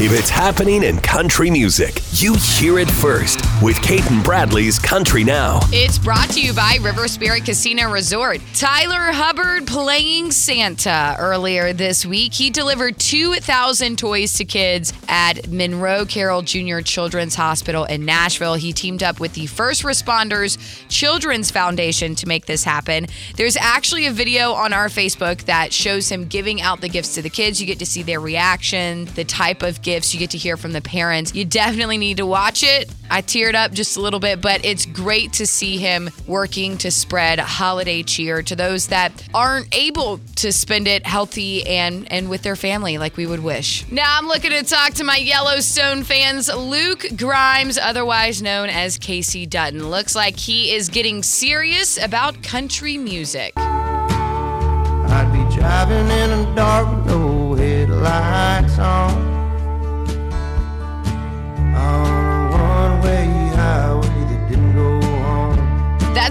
if 0.00 0.10
it's 0.10 0.28
happening 0.28 0.82
in 0.82 0.98
country 0.98 1.48
music, 1.48 2.00
you 2.14 2.34
hear 2.34 2.80
it 2.80 2.90
first 2.90 3.40
with 3.62 3.80
Cait 3.80 4.04
and 4.10 4.24
Bradley's 4.24 4.76
Country 4.76 5.22
Now. 5.22 5.60
It's 5.66 6.00
brought 6.00 6.30
to 6.30 6.42
you 6.42 6.52
by 6.52 6.78
River 6.82 7.06
Spirit 7.06 7.44
Casino 7.44 7.88
Resort. 7.88 8.40
Tyler 8.54 9.12
Hubbard 9.12 9.68
playing 9.68 10.32
Santa 10.32 11.14
earlier 11.16 11.72
this 11.72 12.04
week. 12.04 12.34
He 12.34 12.50
delivered 12.50 12.98
2,000 12.98 13.96
toys 13.96 14.34
to 14.34 14.44
kids 14.44 14.92
at 15.06 15.48
Monroe 15.48 16.04
Carroll 16.04 16.42
Jr. 16.42 16.80
Children's 16.80 17.36
Hospital 17.36 17.84
in 17.84 18.04
Nashville. 18.04 18.54
He 18.54 18.72
teamed 18.72 19.04
up 19.04 19.20
with 19.20 19.34
the 19.34 19.46
First 19.46 19.84
Responders 19.84 20.58
Children's 20.88 21.52
Foundation 21.52 22.16
to 22.16 22.26
make 22.26 22.46
this 22.46 22.64
happen. 22.64 23.06
There's 23.36 23.56
actually 23.56 24.06
a 24.06 24.12
video 24.12 24.54
on 24.54 24.72
our 24.72 24.88
Facebook 24.88 25.44
that 25.44 25.72
shows 25.72 26.08
him 26.08 26.26
giving 26.26 26.60
out 26.60 26.80
the 26.80 26.88
gifts 26.88 27.14
to 27.14 27.22
the 27.22 27.30
kids. 27.30 27.60
You 27.60 27.66
get 27.68 27.78
to 27.78 27.86
see 27.86 28.02
their 28.02 28.18
reaction, 28.18 29.04
the 29.14 29.24
type 29.24 29.62
of 29.62 29.83
gifts 29.84 30.12
you 30.12 30.18
get 30.18 30.30
to 30.30 30.38
hear 30.38 30.56
from 30.56 30.72
the 30.72 30.80
parents. 30.80 31.34
You 31.34 31.44
definitely 31.44 31.98
need 31.98 32.16
to 32.16 32.26
watch 32.26 32.64
it. 32.64 32.92
I 33.10 33.22
teared 33.22 33.54
up 33.54 33.70
just 33.72 33.96
a 33.96 34.00
little 34.00 34.18
bit, 34.18 34.40
but 34.40 34.64
it's 34.64 34.86
great 34.86 35.34
to 35.34 35.46
see 35.46 35.76
him 35.76 36.10
working 36.26 36.76
to 36.78 36.90
spread 36.90 37.38
holiday 37.38 38.02
cheer 38.02 38.42
to 38.42 38.56
those 38.56 38.88
that 38.88 39.12
aren't 39.32 39.72
able 39.76 40.18
to 40.36 40.52
spend 40.52 40.88
it 40.88 41.06
healthy 41.06 41.64
and 41.66 42.10
and 42.10 42.28
with 42.28 42.42
their 42.42 42.56
family 42.56 42.98
like 42.98 43.16
we 43.16 43.26
would 43.26 43.40
wish. 43.40 43.88
Now 43.90 44.18
I'm 44.18 44.26
looking 44.26 44.50
to 44.50 44.64
talk 44.64 44.94
to 44.94 45.04
my 45.04 45.16
Yellowstone 45.16 46.02
fans. 46.02 46.52
Luke 46.52 47.04
Grimes, 47.16 47.78
otherwise 47.78 48.42
known 48.42 48.70
as 48.70 48.98
Kayce 48.98 49.48
Dutton, 49.48 49.90
looks 49.90 50.16
like 50.16 50.36
he 50.36 50.74
is 50.74 50.88
getting 50.88 51.22
serious 51.22 52.02
about 52.02 52.42
country 52.42 52.98
music. 52.98 53.52
I'd 53.56 55.30
be 55.32 55.56
driving 55.56 56.08
in 56.10 56.54
dark 56.56 56.88
with 56.96 57.06
no 57.06 57.54
headlights. 57.54 58.78
On 58.78 59.13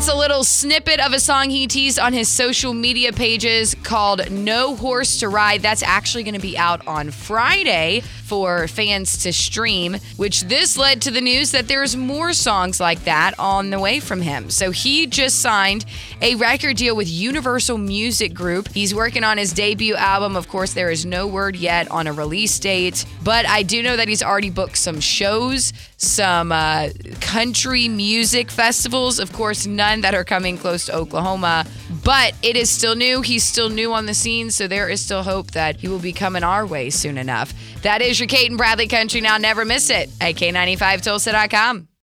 That's 0.04 0.16
a 0.16 0.18
little 0.34 0.44
snippet 0.44 1.00
of 1.00 1.14
a 1.14 1.20
song 1.20 1.52
he 1.52 1.67
teased 1.67 2.00
on 2.00 2.12
his 2.12 2.28
social 2.28 2.73
media 2.73 3.14
pages 3.14 3.76
called 3.84 4.31
No 4.31 4.76
Horse 4.76 5.20
to 5.20 5.30
Ride. 5.30 5.62
That's 5.62 5.84
actually 5.84 6.23
going 6.23 6.34
to 6.34 6.39
be 6.39 6.58
out 6.58 6.88
on 6.88 7.12
Friday 7.12 8.02
for 8.23 8.67
fans 8.67 9.22
to 9.22 9.31
stream, 9.31 9.98
which 10.17 10.42
this 10.45 10.76
led 10.76 11.04
to 11.04 11.11
the 11.11 11.22
news 11.22 11.52
that 11.52 11.67
there's 11.67 11.95
more 11.95 12.34
songs 12.34 12.80
like 12.80 13.04
that 13.04 13.38
on 13.38 13.70
the 13.70 13.78
way 13.78 14.00
from 14.00 14.22
him. 14.22 14.50
So 14.50 14.72
he 14.72 15.06
just 15.06 15.39
signed 15.39 15.86
a 16.20 16.34
record 16.34 16.78
deal 16.78 16.95
with 16.95 17.08
Universal 17.08 17.78
Music 17.78 18.34
Group. 18.34 18.70
He's 18.70 18.95
working 18.95 19.23
on 19.23 19.38
his 19.38 19.54
debut 19.54 19.94
album. 19.94 20.36
Of 20.36 20.48
course, 20.48 20.73
there 20.73 20.89
is 20.89 21.06
no 21.06 21.28
word 21.28 21.56
yet 21.56 21.92
on 21.92 22.08
a 22.08 22.14
release 22.14 22.58
date, 22.58 23.06
but 23.23 23.48
I 23.48 23.61
do 23.61 23.84
know 23.84 23.95
that 23.98 24.08
he's 24.08 24.23
already 24.23 24.50
booked 24.50 24.80
some 24.80 25.00
shows, 25.00 25.71
some 25.98 26.52
uh, 26.52 26.89
country 27.21 27.88
music 27.88 28.50
festivals. 28.50 29.20
Of 29.20 29.32
course, 29.32 29.67
none 29.67 30.02
that 30.02 30.15
are 30.23 30.26
coming 30.26 30.58
close 30.58 30.86
to 30.86 30.95
Oklahoma, 30.95 31.66
but 32.04 32.34
it 32.42 32.56
is 32.56 32.70
still 32.70 32.95
new. 32.95 33.22
He's 33.22 33.44
still 33.44 33.70
new 33.70 33.94
on 33.94 34.06
the 34.06 34.14
scene, 34.14 34.50
so 34.52 34.67
there 34.67 34.89
is 34.89 35.02
still 35.02 35.23
hope 35.23 35.52
that 35.52 35.78
he 35.78 35.88
will 35.88 36.00
be 36.00 36.14
coming 36.14 36.44
our 36.44 36.66
way 36.66 36.89
soon 36.89 37.17
enough. 37.17 37.54
That 37.82 38.02
is 38.02 38.20
your 38.20 38.28
Cait 38.28 38.50
and 38.50 38.58
Bradley 38.58 38.88
Country 38.88 39.22
Now. 39.22 39.38
Never 39.38 39.66
miss 39.66 39.89
it 39.89 40.10
at 40.22 40.36
K95Tulsa.com. 40.36 41.89